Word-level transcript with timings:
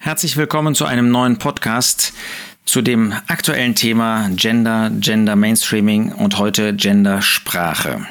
Herzlich 0.00 0.36
willkommen 0.36 0.76
zu 0.76 0.84
einem 0.84 1.10
neuen 1.10 1.38
Podcast 1.38 2.12
zu 2.64 2.82
dem 2.82 3.12
aktuellen 3.26 3.74
Thema 3.74 4.30
Gender, 4.30 4.92
Gender 5.00 5.34
Mainstreaming 5.34 6.12
und 6.12 6.38
heute 6.38 6.72
Gender 6.72 7.20
Sprache. 7.20 8.06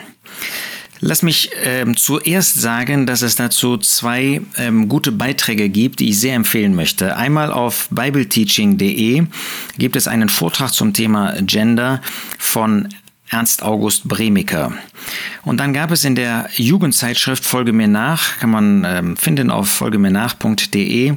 Lass 0.99 1.23
mich 1.23 1.49
ähm, 1.63 1.95
zuerst 1.95 2.59
sagen, 2.59 3.05
dass 3.05 3.21
es 3.21 3.37
dazu 3.37 3.77
zwei 3.77 4.41
ähm, 4.57 4.89
gute 4.89 5.13
Beiträge 5.13 5.69
gibt, 5.69 6.01
die 6.01 6.09
ich 6.09 6.19
sehr 6.19 6.35
empfehlen 6.35 6.75
möchte. 6.75 7.15
Einmal 7.15 7.53
auf 7.53 7.87
bibleteaching.de 7.89 9.25
gibt 9.77 9.95
es 9.95 10.09
einen 10.09 10.27
Vortrag 10.27 10.73
zum 10.73 10.91
Thema 10.91 11.35
Gender 11.41 12.01
von 12.37 12.89
Ernst 13.29 13.61
August 13.61 14.07
Bremiker. 14.07 14.73
Und 15.43 15.59
dann 15.59 15.73
gab 15.73 15.91
es 15.91 16.05
in 16.05 16.15
der 16.15 16.49
Jugendzeitschrift 16.55 17.45
Folge 17.45 17.73
mir 17.73 17.87
nach, 17.87 18.39
kann 18.39 18.49
man 18.49 18.85
ähm, 18.85 19.17
finden 19.17 19.51
auf 19.51 19.69
folgemirnach.de, 19.69 21.15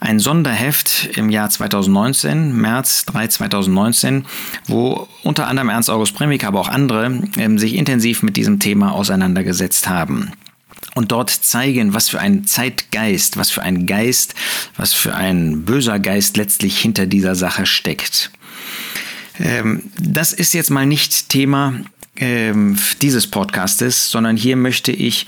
ein 0.00 0.18
Sonderheft 0.18 1.10
im 1.16 1.30
Jahr 1.30 1.50
2019, 1.50 2.56
März 2.56 3.06
3 3.06 3.28
2019, 3.28 4.26
wo 4.66 5.08
unter 5.22 5.48
anderem 5.48 5.68
Ernst 5.68 5.90
August 5.90 6.14
Bremiker, 6.14 6.48
aber 6.48 6.60
auch 6.60 6.68
andere 6.68 7.22
ähm, 7.36 7.58
sich 7.58 7.74
intensiv 7.74 8.22
mit 8.22 8.36
diesem 8.36 8.60
Thema 8.60 8.92
auseinandergesetzt 8.92 9.88
haben 9.88 10.32
und 10.94 11.12
dort 11.12 11.30
zeigen, 11.30 11.94
was 11.94 12.08
für 12.08 12.20
ein 12.20 12.44
Zeitgeist, 12.44 13.36
was 13.36 13.50
für 13.50 13.62
ein 13.62 13.86
Geist, 13.86 14.34
was 14.76 14.94
für 14.94 15.14
ein 15.14 15.64
böser 15.64 15.98
Geist 16.00 16.36
letztlich 16.36 16.78
hinter 16.80 17.06
dieser 17.06 17.34
Sache 17.34 17.66
steckt. 17.66 18.32
Ähm, 19.38 19.84
das 19.98 20.32
ist 20.32 20.54
jetzt 20.54 20.70
mal 20.70 20.86
nicht 20.86 21.28
Thema 21.28 21.74
ähm, 22.16 22.76
dieses 23.02 23.26
Podcastes, 23.26 24.10
sondern 24.10 24.36
hier 24.36 24.56
möchte 24.56 24.92
ich 24.92 25.26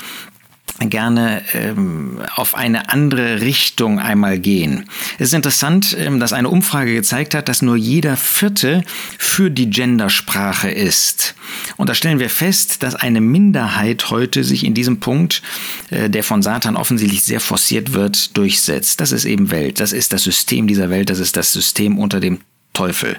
gerne 0.88 1.42
ähm, 1.52 2.20
auf 2.36 2.55
eine 2.55 2.88
andere 2.88 3.41
Richtung 3.42 3.98
einmal 3.98 4.38
gehen. 4.38 4.88
Es 5.19 5.28
ist 5.28 5.34
interessant, 5.34 5.96
ähm, 5.98 6.20
dass 6.20 6.33
eine 6.33 6.48
Umfrage 6.48 6.95
gezeigt 6.95 7.34
hat, 7.34 7.48
dass 7.48 7.60
nur 7.60 7.77
jeder 7.77 8.16
Vierte 8.16 8.83
für 9.19 9.50
die 9.50 9.69
Gendersprache 9.69 10.70
ist. 10.70 11.34
Und 11.77 11.88
da 11.88 11.94
stellen 11.94 12.19
wir 12.19 12.31
fest, 12.31 12.83
dass 12.83 12.94
eine 12.94 13.20
Minderheit 13.20 14.11
heute 14.11 14.44
sich 14.44 14.64
in 14.64 14.72
diesem 14.72 15.00
Punkt, 15.00 15.42
äh, 15.91 16.08
der 16.08 16.25
von 16.25 16.41
Satan 16.41 16.77
offensichtlich 16.77 17.22
sehr 17.22 17.41
forciert 17.41 17.92
wird, 17.92 18.36
durchsetzt. 18.36 19.00
Das 19.00 19.12
ist 19.12 19.25
eben 19.25 19.50
Welt. 19.50 19.81
Das 19.81 19.92
ist 19.92 20.12
das 20.12 20.22
System 20.22 20.66
dieser 20.66 20.88
Welt. 20.88 21.11
Das 21.11 21.19
ist 21.19 21.36
das 21.36 21.53
System 21.53 21.98
unter 21.98 22.20
dem 22.20 22.41
Teufel. 22.72 23.16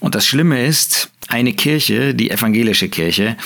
Und 0.00 0.14
das 0.14 0.26
Schlimme 0.26 0.64
ist, 0.64 1.10
eine 1.28 1.54
Kirche, 1.54 2.14
die 2.14 2.30
evangelische 2.30 2.88
Kirche, 2.88 3.36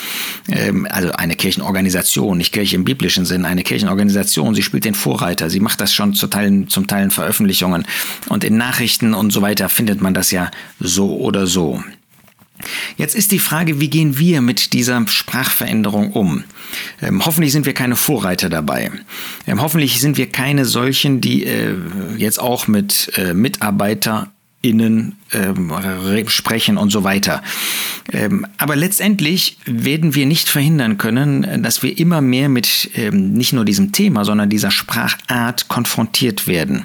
ähm, 0.48 0.86
also 0.90 1.12
eine 1.12 1.36
Kirchenorganisation, 1.36 2.38
nicht 2.38 2.52
Kirche 2.52 2.76
im 2.76 2.84
biblischen 2.84 3.24
Sinn, 3.24 3.44
eine 3.44 3.62
Kirchenorganisation, 3.62 4.54
sie 4.54 4.62
spielt 4.62 4.84
den 4.84 4.94
Vorreiter, 4.94 5.50
sie 5.50 5.60
macht 5.60 5.80
das 5.80 5.94
schon 5.94 6.14
zu 6.14 6.26
Teilen, 6.26 6.68
zum 6.68 6.86
Teil 6.86 7.04
in 7.04 7.10
Veröffentlichungen 7.10 7.86
und 8.28 8.44
in 8.44 8.56
Nachrichten 8.56 9.14
und 9.14 9.30
so 9.30 9.42
weiter 9.42 9.68
findet 9.68 10.00
man 10.00 10.14
das 10.14 10.30
ja 10.30 10.50
so 10.80 11.16
oder 11.16 11.46
so. 11.46 11.82
Jetzt 12.96 13.14
ist 13.14 13.32
die 13.32 13.38
Frage, 13.38 13.80
wie 13.80 13.90
gehen 13.90 14.18
wir 14.18 14.40
mit 14.40 14.72
dieser 14.72 15.06
Sprachveränderung 15.06 16.12
um? 16.12 16.44
Ähm, 17.02 17.24
hoffentlich 17.24 17.52
sind 17.52 17.66
wir 17.66 17.74
keine 17.74 17.96
Vorreiter 17.96 18.48
dabei. 18.48 18.90
Ähm, 19.46 19.60
hoffentlich 19.60 20.00
sind 20.00 20.16
wir 20.16 20.30
keine 20.30 20.64
solchen, 20.64 21.20
die 21.20 21.44
äh, 21.44 21.74
jetzt 22.16 22.40
auch 22.40 22.66
mit 22.66 23.12
äh, 23.16 23.34
Mitarbeiter 23.34 24.32
innen 24.62 25.16
ähm, 25.32 25.72
sprechen 26.28 26.76
und 26.76 26.90
so 26.90 27.04
weiter. 27.04 27.42
Ähm, 28.12 28.46
aber 28.58 28.76
letztendlich 28.76 29.58
werden 29.64 30.14
wir 30.14 30.26
nicht 30.26 30.48
verhindern 30.48 30.98
können, 30.98 31.62
dass 31.62 31.82
wir 31.82 31.98
immer 31.98 32.20
mehr 32.20 32.48
mit 32.48 32.90
ähm, 32.94 33.32
nicht 33.32 33.52
nur 33.52 33.64
diesem 33.64 33.92
Thema, 33.92 34.24
sondern 34.24 34.48
dieser 34.48 34.70
Sprachart 34.70 35.68
konfrontiert 35.68 36.46
werden. 36.46 36.84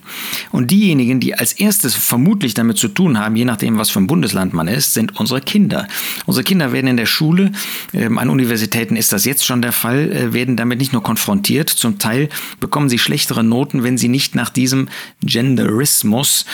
Und 0.52 0.72
diejenigen, 0.72 1.20
die 1.20 1.36
als 1.36 1.54
erstes 1.54 1.96
vermutlich 1.96 2.54
damit 2.54 2.78
zu 2.78 2.88
tun 2.88 3.20
haben, 3.20 3.36
je 3.36 3.46
nachdem, 3.46 3.78
was 3.78 3.90
für 3.90 4.00
ein 4.00 4.08
Bundesland 4.08 4.54
man 4.54 4.68
ist, 4.68 4.94
sind 4.94 5.20
unsere 5.20 5.42
Kinder. 5.42 5.88
Unsere 6.26 6.44
Kinder 6.44 6.74
werden 6.74 6.88
in 6.88 6.98
der 6.98 7.06
Schule, 7.06 7.52
ähm, 7.94 8.18
an 8.18 8.30
Universitäten 8.30 8.96
ist 8.96 9.14
das 9.14 9.26
jetzt 9.26 9.46
schon 9.46 9.62
der 9.62 9.74
Fall, 9.74 10.12
äh, 10.12 10.34
werden 10.34 10.58
damit 10.58 10.80
nicht 10.80 10.94
nur 10.94 11.04
konfrontiert, 11.04 11.70
zum 11.70 12.00
Teil 12.00 12.30
bekommen 12.60 12.90
sie 12.90 13.00
schlechtere 13.00 13.44
Noten, 13.44 13.84
wenn 13.84 13.98
sie 13.98 14.08
nicht 14.08 14.36
nach 14.36 14.50
diesem 14.50 14.90
Genderismus, 15.24 16.46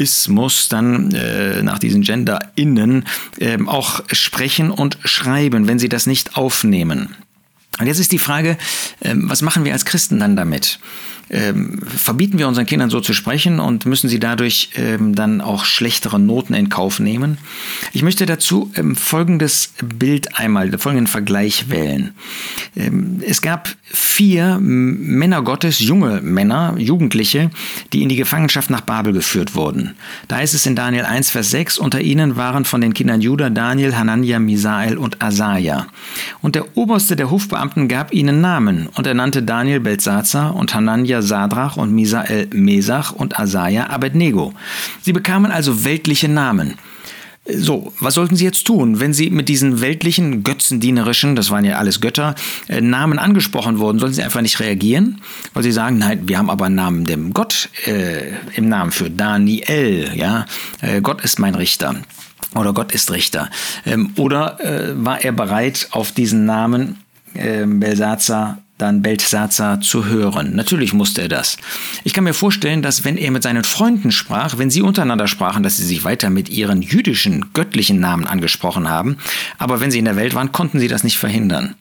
Genderismus 0.00 0.68
dann 0.70 1.12
äh, 1.12 1.62
nach 1.62 1.78
diesen 1.78 2.00
GenderInnen 2.00 3.04
äh, 3.38 3.58
auch 3.66 4.02
sprechen 4.10 4.70
und 4.70 4.98
schreiben, 5.04 5.68
wenn 5.68 5.78
sie 5.78 5.90
das 5.90 6.06
nicht 6.06 6.36
aufnehmen. 6.36 7.16
Und 7.78 7.86
jetzt 7.86 7.98
ist 7.98 8.10
die 8.10 8.18
Frage, 8.18 8.56
ähm, 9.02 9.28
was 9.28 9.42
machen 9.42 9.64
wir 9.64 9.74
als 9.74 9.84
Christen 9.84 10.18
dann 10.18 10.36
damit? 10.36 10.80
Ähm, 11.30 11.78
verbieten 11.86 12.38
wir 12.38 12.48
unseren 12.48 12.66
Kindern 12.66 12.90
so 12.90 13.00
zu 13.00 13.12
sprechen 13.12 13.60
und 13.60 13.86
müssen 13.86 14.08
sie 14.08 14.18
dadurch 14.18 14.70
ähm, 14.74 15.14
dann 15.14 15.40
auch 15.40 15.64
schlechtere 15.64 16.18
Noten 16.18 16.54
in 16.54 16.68
Kauf 16.68 16.98
nehmen. 16.98 17.38
Ich 17.92 18.02
möchte 18.02 18.26
dazu 18.26 18.70
ähm, 18.74 18.96
folgendes 18.96 19.72
Bild 19.98 20.38
einmal, 20.38 20.76
folgenden 20.78 21.06
Vergleich 21.06 21.70
wählen. 21.70 22.14
Ähm, 22.76 23.22
es 23.24 23.42
gab 23.42 23.68
vier 23.82 24.58
Männer 24.60 25.42
Gottes, 25.42 25.78
junge 25.78 26.20
Männer, 26.20 26.74
Jugendliche, 26.76 27.50
die 27.92 28.02
in 28.02 28.08
die 28.08 28.16
Gefangenschaft 28.16 28.70
nach 28.70 28.80
Babel 28.80 29.12
geführt 29.12 29.54
wurden. 29.54 29.94
Da 30.26 30.36
heißt 30.36 30.54
es 30.54 30.66
in 30.66 30.74
Daniel 30.74 31.04
1, 31.04 31.30
Vers 31.30 31.50
6, 31.50 31.78
unter 31.78 32.00
ihnen 32.00 32.36
waren 32.36 32.64
von 32.64 32.80
den 32.80 32.92
Kindern 32.92 33.20
Judah 33.20 33.50
Daniel, 33.50 33.96
Hanania, 33.96 34.38
Misael 34.40 34.98
und 34.98 35.22
Asaja. 35.22 35.86
Und 36.40 36.56
der 36.56 36.76
oberste 36.76 37.14
der 37.14 37.30
Hofbeamten 37.30 37.86
gab 37.86 38.12
ihnen 38.12 38.40
Namen 38.40 38.88
und 38.94 39.06
er 39.06 39.14
nannte 39.14 39.42
Daniel 39.42 39.80
Belzazar 39.80 40.56
und 40.56 40.74
Hanania 40.74 41.19
Sadrach 41.22 41.76
und 41.76 41.92
Misael 41.92 42.48
Mesach 42.52 43.12
und 43.12 43.38
Asaja 43.38 43.88
Abednego. 43.90 44.54
Sie 45.02 45.12
bekamen 45.12 45.50
also 45.50 45.84
weltliche 45.84 46.28
Namen. 46.28 46.74
So, 47.46 47.92
was 48.00 48.14
sollten 48.14 48.36
Sie 48.36 48.44
jetzt 48.44 48.66
tun, 48.66 49.00
wenn 49.00 49.14
Sie 49.14 49.30
mit 49.30 49.48
diesen 49.48 49.80
weltlichen, 49.80 50.44
götzendienerischen, 50.44 51.36
das 51.36 51.50
waren 51.50 51.64
ja 51.64 51.78
alles 51.78 52.00
Götter, 52.00 52.34
äh, 52.68 52.80
Namen 52.80 53.18
angesprochen 53.18 53.78
wurden? 53.78 53.98
Sollen 53.98 54.12
Sie 54.12 54.22
einfach 54.22 54.42
nicht 54.42 54.60
reagieren? 54.60 55.20
Weil 55.54 55.62
Sie 55.62 55.72
sagen, 55.72 55.98
nein, 55.98 56.28
wir 56.28 56.38
haben 56.38 56.50
aber 56.50 56.66
einen 56.66 56.74
Namen 56.74 57.06
dem 57.06 57.32
Gott 57.32 57.70
äh, 57.86 58.32
im 58.54 58.68
Namen 58.68 58.92
für 58.92 59.10
Daniel, 59.10 60.12
ja, 60.14 60.44
äh, 60.82 61.00
Gott 61.00 61.22
ist 61.22 61.38
mein 61.38 61.54
Richter. 61.54 61.96
Oder 62.54 62.72
Gott 62.72 62.92
ist 62.92 63.10
Richter. 63.10 63.48
Ähm, 63.86 64.10
oder 64.16 64.60
äh, 64.60 64.92
war 64.94 65.22
er 65.22 65.32
bereit, 65.32 65.88
auf 65.92 66.12
diesen 66.12 66.44
Namen 66.44 66.98
äh, 67.34 67.64
Belsazar 67.64 68.58
dann 68.80 69.02
Beltesazar 69.02 69.80
zu 69.80 70.06
hören. 70.06 70.54
Natürlich 70.54 70.92
musste 70.92 71.22
er 71.22 71.28
das. 71.28 71.56
Ich 72.04 72.12
kann 72.12 72.24
mir 72.24 72.34
vorstellen, 72.34 72.82
dass 72.82 73.04
wenn 73.04 73.16
er 73.16 73.30
mit 73.30 73.42
seinen 73.42 73.64
Freunden 73.64 74.12
sprach, 74.12 74.58
wenn 74.58 74.70
sie 74.70 74.82
untereinander 74.82 75.28
sprachen, 75.28 75.62
dass 75.62 75.76
sie 75.76 75.84
sich 75.84 76.04
weiter 76.04 76.30
mit 76.30 76.48
ihren 76.48 76.82
jüdischen, 76.82 77.52
göttlichen 77.52 78.00
Namen 78.00 78.26
angesprochen 78.26 78.88
haben, 78.88 79.18
aber 79.58 79.80
wenn 79.80 79.90
sie 79.90 79.98
in 79.98 80.04
der 80.04 80.16
Welt 80.16 80.34
waren, 80.34 80.52
konnten 80.52 80.78
sie 80.78 80.88
das 80.88 81.04
nicht 81.04 81.18
verhindern. 81.18 81.74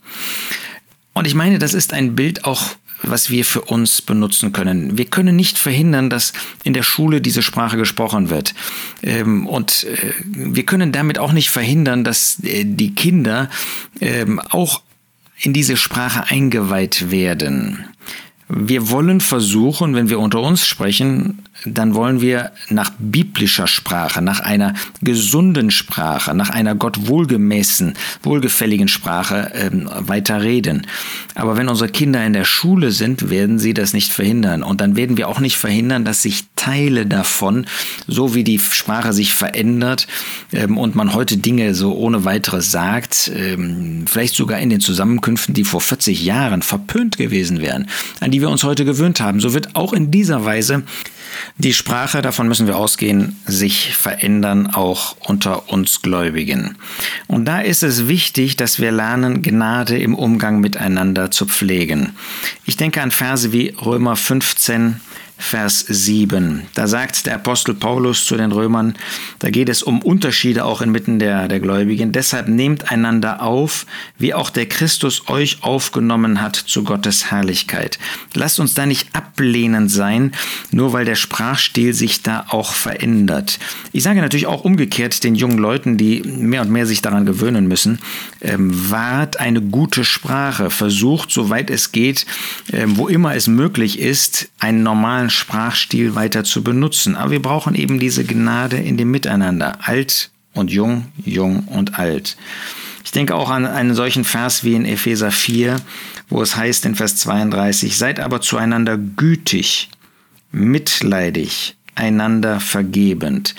Und 1.14 1.28
ich 1.28 1.36
meine, 1.36 1.60
das 1.60 1.74
ist 1.74 1.94
ein 1.94 2.16
Bild 2.16 2.46
auch 2.46 2.76
was 3.02 3.30
wir 3.30 3.46
für 3.46 3.62
uns 3.62 4.02
benutzen 4.02 4.52
können. 4.52 4.98
Wir 4.98 5.06
können 5.06 5.36
nicht 5.36 5.58
verhindern, 5.58 6.10
dass 6.10 6.34
in 6.64 6.74
der 6.74 6.84
Schule 6.84 7.22
diese 7.22 7.42
Sprache 7.42 7.78
gesprochen 7.78 8.30
wird. 8.30 8.54
Ähm, 9.02 9.48
und 9.48 9.86
äh, 9.86 10.14
wir 10.26 10.64
können 10.66 10.92
damit 10.92 11.18
auch 11.20 11.32
nicht 11.32 11.50
verhindern, 11.50 12.04
dass 12.04 12.40
äh, 12.44 12.66
die 12.66 12.94
Kinder 12.96 13.50
ähm, 14.02 14.40
auch 14.40 14.82
in 15.42 15.54
diese 15.54 15.78
Sprache 15.78 16.26
eingeweiht 16.30 17.12
werden. 17.12 17.86
Wir 18.48 18.90
wollen 18.90 19.22
versuchen, 19.22 19.96
wenn 19.96 20.10
wir 20.10 20.20
unter 20.20 20.42
uns 20.42 20.66
sprechen, 20.66 21.44
dann 21.66 21.94
wollen 21.94 22.22
wir 22.22 22.52
nach 22.70 22.92
biblischer 23.00 23.68
Sprache, 23.68 24.22
nach 24.22 24.40
einer 24.40 24.74
gesunden 25.02 25.72
Sprache, 25.72 26.34
nach 26.34 26.50
einer 26.50 26.76
Gott 26.76 27.08
wohlgemäßen, 27.08 27.94
wohlgefälligen 28.24 28.88
Sprache 28.88 29.52
ähm, 29.54 29.90
weiter 29.92 30.42
reden. 30.42 30.88
Aber 31.36 31.58
wenn 31.58 31.70
unsere 31.70 31.90
Kinder 31.90 32.26
in 32.26 32.34
der 32.34 32.46
Schule 32.46 32.92
sind, 32.92 33.30
werden 33.30 33.60
sie 33.60 33.74
das 33.74 33.94
nicht 33.94 34.12
verhindern. 34.12 34.64
Und 34.64 34.82
dann 34.82 34.96
werden 34.96 35.18
wir 35.18 35.28
auch 35.28 35.40
nicht 35.40 35.58
verhindern, 35.58 36.06
dass 36.06 36.22
sich 36.22 36.46
Teile 36.56 37.06
davon, 37.06 37.66
so 38.08 38.36
wie 38.36 38.44
die 38.44 38.60
Sprache 38.60 39.14
sich 39.14 39.34
verändert 39.34 40.08
ähm, 40.52 40.78
und 40.78 40.96
man 40.96 41.14
heute 41.14 41.38
Dinge 41.38 41.74
so 41.76 41.96
ohne 41.96 42.26
weiteres 42.26 42.72
sagt, 42.72 43.32
ähm, 43.36 44.06
vielleicht 44.08 44.36
sogar 44.36 44.60
in 44.60 44.70
den 44.70 44.82
Zusammenkünften, 44.82 45.54
die 45.54 45.64
vor 45.64 45.82
40 45.82 46.24
Jahren 46.24 46.62
verpönt 46.62 47.18
gewesen 47.18 47.62
wären, 47.62 47.88
an 48.20 48.32
die 48.32 48.42
wir 48.42 48.50
uns 48.50 48.64
heute 48.64 48.86
gewöhnt 48.86 49.20
haben, 49.20 49.40
so 49.40 49.54
wird 49.54 49.76
auch 49.76 49.94
in 49.94 50.12
dieser 50.12 50.46
Weise 50.46 50.84
die 51.58 51.74
Sprache, 51.74 52.22
davon 52.22 52.48
müssen 52.48 52.68
wir 52.68 52.78
ausgehen, 52.78 53.38
sich 53.46 53.96
verändern 53.96 54.68
auch 54.68 55.16
unter 55.26 55.70
uns 55.70 56.02
Gläubigen. 56.02 56.76
Und 57.28 57.46
da 57.46 57.60
ist 57.60 57.84
es 57.84 58.08
wichtig, 58.08 58.56
dass 58.56 58.80
wir 58.80 58.92
lernen, 58.92 59.42
Gnade 59.42 59.98
im 59.98 60.16
Umgang 60.16 60.60
miteinander 60.60 61.32
zu 61.32 61.46
pflegen. 61.46 62.16
Ich 62.66 62.78
denke 62.78 63.02
an 63.02 63.12
Verse 63.12 63.52
wie 63.52 63.76
Römer 63.82 64.16
15, 64.16 65.02
Vers 65.40 65.86
7. 65.88 66.64
Da 66.76 66.86
sagt 66.86 67.26
der 67.26 67.36
Apostel 67.36 67.74
Paulus 67.74 68.26
zu 68.26 68.36
den 68.36 68.52
Römern, 68.52 68.94
da 69.40 69.50
geht 69.50 69.70
es 69.70 69.82
um 69.82 70.02
Unterschiede 70.02 70.66
auch 70.66 70.82
inmitten 70.82 71.18
der, 71.18 71.48
der 71.48 71.62
Gläubigen. 71.62 72.12
Deshalb 72.12 72.50
nehmt 72.50 72.92
einander 72.92 73.42
auf, 73.42 73.86
wie 74.18 74.34
auch 74.34 74.50
der 74.50 74.68
Christus 74.68 75.30
euch 75.30 75.64
aufgenommen 75.64 76.42
hat 76.42 76.58
zu 76.58 76.84
Gottes 76.84 77.32
Herrlichkeit. 77.32 78.00
Lasst 78.34 78.60
uns 78.60 78.74
da 78.74 78.86
nicht 78.86 79.16
ablehnend 79.16 79.90
sein, 79.90 80.34
nur 80.72 80.92
weil 80.92 81.06
der 81.06 81.16
Sprachstil 81.16 81.94
sich 81.94 82.22
da 82.22 82.46
auch 82.50 82.74
verändert. 82.74 83.60
Ich 83.94 84.04
sage 84.04 84.20
natürlich 84.20 84.46
auch 84.46 84.66
umgekehrt 84.66 85.24
den 85.24 85.36
jungen 85.36 85.58
Leuten, 85.58 85.98
die 85.98 86.22
mehr 86.22 86.62
und 86.62 86.70
mehr 86.70 86.86
sich 86.86 87.02
daran 87.02 87.26
gewöhnen 87.26 87.68
müssen, 87.68 88.00
ähm, 88.42 88.92
wahrt 88.92 89.40
eine 89.40 89.62
gute 89.62 90.04
Sprache, 90.04 90.70
versucht, 90.70 91.32
soweit 91.32 91.70
es 91.70 91.94
geht, 91.94 92.26
ähm, 92.74 92.98
wo 92.98 93.08
immer 93.08 93.36
es 93.36 93.48
möglich 93.48 94.00
ist, 94.00 94.50
einen 94.60 94.84
normalen 94.84 95.29
Sprachstil 95.30 96.16
weiter 96.16 96.44
zu 96.44 96.64
benutzen. 96.64 97.16
Aber 97.16 97.32
wir 97.32 97.42
brauchen 97.42 97.76
eben 97.76 98.00
diese 98.00 98.24
Gnade 98.24 98.78
in 98.78 98.98
dem 98.98 99.12
Miteinander. 99.12 99.80
Alt 99.82 100.32
und 100.54 100.72
jung, 100.72 101.06
jung 101.24 101.66
und 101.68 102.00
alt. 102.00 102.38
Ich 103.04 103.12
denke 103.12 103.36
auch 103.36 103.50
an 103.50 103.66
einen 103.66 103.96
solchen 103.96 104.24
Vers 104.24 104.64
wie 104.64 104.76
in 104.76 104.86
Epheser 104.86 105.32
4, 105.32 105.78
wo 106.28 106.42
es 106.42 106.56
heißt 106.56 106.86
in 106.86 106.96
Vers 106.96 107.16
32, 107.18 107.98
seid 107.98 108.20
aber 108.20 108.42
zueinander 108.42 108.98
gütig, 108.98 109.90
mitleidig, 110.52 111.76
einander 111.96 112.60
vergebend. 112.60 113.56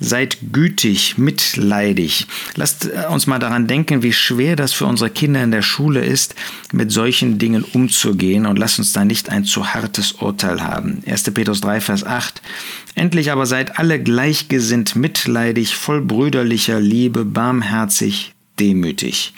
Seid 0.00 0.38
gütig, 0.52 1.16
mitleidig. 1.18 2.26
Lasst 2.56 2.86
äh, 2.86 3.06
uns 3.08 3.26
mal 3.26 3.38
daran 3.38 3.66
denken, 3.66 4.02
wie 4.02 4.12
schwer 4.12 4.56
das 4.56 4.72
für 4.72 4.86
unsere 4.86 5.10
Kinder 5.10 5.42
in 5.42 5.50
der 5.50 5.62
Schule 5.62 6.04
ist, 6.04 6.34
mit 6.72 6.90
solchen 6.90 7.38
Dingen 7.38 7.62
umzugehen 7.62 8.46
und 8.46 8.58
lasst 8.58 8.78
uns 8.78 8.92
da 8.92 9.04
nicht 9.04 9.28
ein 9.28 9.44
zu 9.44 9.74
hartes 9.74 10.12
Urteil 10.12 10.62
haben. 10.62 11.02
1. 11.06 11.24
Petrus 11.34 11.60
3, 11.60 11.80
Vers 11.80 12.04
8. 12.04 12.42
Endlich 12.94 13.30
aber 13.30 13.46
seid 13.46 13.78
alle 13.78 14.02
gleichgesinnt, 14.02 14.96
mitleidig, 14.96 15.76
voll 15.76 16.00
brüderlicher 16.00 16.80
Liebe, 16.80 17.24
barmherzig, 17.24 18.34
demütig. 18.58 19.34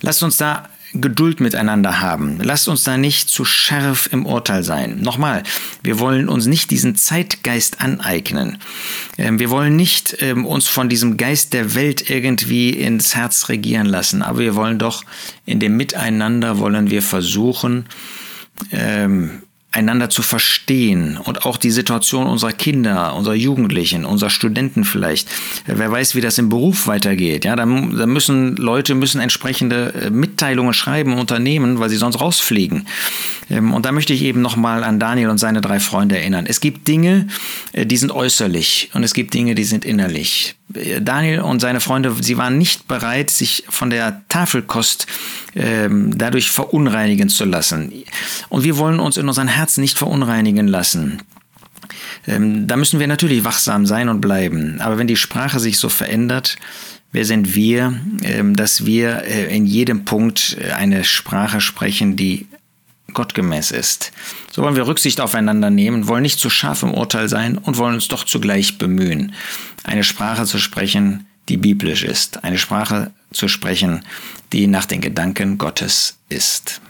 Lasst 0.00 0.22
uns 0.22 0.36
da 0.36 0.68
Geduld 0.94 1.40
miteinander 1.40 2.00
haben. 2.00 2.38
Lasst 2.40 2.68
uns 2.68 2.84
da 2.84 2.96
nicht 2.96 3.28
zu 3.28 3.44
scharf 3.44 4.08
im 4.12 4.26
Urteil 4.26 4.62
sein. 4.62 5.00
Nochmal, 5.00 5.42
wir 5.82 5.98
wollen 5.98 6.28
uns 6.28 6.46
nicht 6.46 6.70
diesen 6.70 6.94
Zeitgeist 6.94 7.80
aneignen. 7.80 8.58
Ähm, 9.18 9.38
wir 9.38 9.50
wollen 9.50 9.76
nicht 9.76 10.16
ähm, 10.20 10.46
uns 10.46 10.68
von 10.68 10.88
diesem 10.88 11.16
Geist 11.16 11.52
der 11.52 11.74
Welt 11.74 12.08
irgendwie 12.08 12.70
ins 12.70 13.14
Herz 13.14 13.48
regieren 13.48 13.86
lassen, 13.86 14.22
aber 14.22 14.38
wir 14.38 14.54
wollen 14.54 14.78
doch 14.78 15.04
in 15.46 15.60
dem 15.60 15.76
Miteinander 15.76 16.58
wollen 16.58 16.90
wir 16.90 17.02
versuchen, 17.02 17.86
ähm, 18.70 19.42
einander 19.74 20.08
zu 20.08 20.22
verstehen 20.22 21.16
und 21.16 21.44
auch 21.44 21.56
die 21.56 21.72
Situation 21.72 22.28
unserer 22.28 22.52
Kinder, 22.52 23.14
unserer 23.14 23.34
Jugendlichen, 23.34 24.04
unserer 24.04 24.30
Studenten 24.30 24.84
vielleicht. 24.84 25.28
Wer 25.66 25.90
weiß, 25.90 26.14
wie 26.14 26.20
das 26.20 26.38
im 26.38 26.48
Beruf 26.48 26.86
weitergeht. 26.86 27.44
Ja, 27.44 27.56
da, 27.56 27.66
müssen 27.66 28.56
Leute 28.56 28.94
müssen 28.94 29.20
entsprechende 29.20 29.92
äh, 29.94 30.10
Mitteilungen 30.34 30.74
schreiben, 30.74 31.14
Unternehmen, 31.14 31.78
weil 31.78 31.88
sie 31.88 31.96
sonst 31.96 32.20
rausfliegen. 32.20 32.86
Ähm, 33.50 33.72
und 33.72 33.86
da 33.86 33.92
möchte 33.92 34.12
ich 34.12 34.22
eben 34.22 34.42
nochmal 34.42 34.82
an 34.82 34.98
Daniel 34.98 35.28
und 35.28 35.38
seine 35.38 35.60
drei 35.60 35.78
Freunde 35.78 36.18
erinnern. 36.18 36.46
Es 36.48 36.60
gibt 36.60 36.88
Dinge, 36.88 37.28
äh, 37.72 37.86
die 37.86 37.96
sind 37.96 38.10
äußerlich 38.10 38.90
und 38.94 39.04
es 39.04 39.14
gibt 39.14 39.32
Dinge, 39.32 39.54
die 39.54 39.64
sind 39.64 39.84
innerlich. 39.84 40.56
Daniel 41.00 41.40
und 41.40 41.60
seine 41.60 41.78
Freunde, 41.78 42.16
sie 42.20 42.36
waren 42.36 42.58
nicht 42.58 42.88
bereit, 42.88 43.30
sich 43.30 43.64
von 43.68 43.90
der 43.90 44.22
Tafelkost 44.28 45.06
ähm, 45.54 46.18
dadurch 46.18 46.50
verunreinigen 46.50 47.28
zu 47.28 47.44
lassen. 47.44 47.92
Und 48.48 48.64
wir 48.64 48.76
wollen 48.76 48.98
uns 48.98 49.16
in 49.16 49.28
unseren 49.28 49.46
Herzen 49.46 49.82
nicht 49.82 49.98
verunreinigen 49.98 50.66
lassen. 50.66 51.22
Ähm, 52.26 52.66
da 52.66 52.76
müssen 52.76 52.98
wir 52.98 53.06
natürlich 53.06 53.44
wachsam 53.44 53.86
sein 53.86 54.08
und 54.08 54.20
bleiben. 54.20 54.80
Aber 54.80 54.98
wenn 54.98 55.06
die 55.06 55.16
Sprache 55.16 55.60
sich 55.60 55.78
so 55.78 55.88
verändert, 55.88 56.56
wer 57.14 57.24
sind 57.24 57.54
wir, 57.54 57.98
ähm, 58.22 58.56
dass 58.56 58.84
wir 58.84 59.22
äh, 59.22 59.56
in 59.56 59.64
jedem 59.64 60.04
Punkt 60.04 60.58
äh, 60.60 60.72
eine 60.72 61.04
Sprache 61.04 61.60
sprechen, 61.60 62.16
die 62.16 62.48
gottgemäß 63.14 63.70
ist. 63.70 64.12
So 64.50 64.62
wollen 64.62 64.74
wir 64.74 64.88
Rücksicht 64.88 65.20
aufeinander 65.20 65.70
nehmen, 65.70 66.08
wollen 66.08 66.22
nicht 66.22 66.40
zu 66.40 66.50
scharf 66.50 66.82
im 66.82 66.92
Urteil 66.92 67.28
sein 67.28 67.56
und 67.56 67.78
wollen 67.78 67.94
uns 67.94 68.08
doch 68.08 68.24
zugleich 68.24 68.78
bemühen, 68.78 69.32
eine 69.84 70.02
Sprache 70.02 70.44
zu 70.44 70.58
sprechen, 70.58 71.26
die 71.48 71.56
biblisch 71.56 72.02
ist, 72.02 72.42
eine 72.42 72.58
Sprache 72.58 73.12
zu 73.32 73.46
sprechen, 73.46 74.02
die 74.52 74.66
nach 74.66 74.86
den 74.86 75.00
Gedanken 75.00 75.56
Gottes 75.56 76.18
ist. 76.28 76.80